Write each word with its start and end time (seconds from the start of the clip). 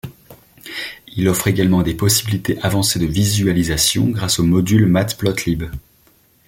Il 1.15 1.29
offre 1.29 1.47
également 1.47 1.83
des 1.83 1.93
possibilités 1.93 2.57
avancées 2.63 2.97
de 2.97 3.05
visualisation 3.05 4.07
grâce 4.09 4.39
au 4.39 4.43
module 4.43 4.87
matplotlib. 4.87 5.65